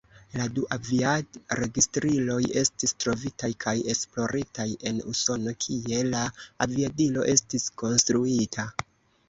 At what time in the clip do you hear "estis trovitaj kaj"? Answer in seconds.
2.61-3.75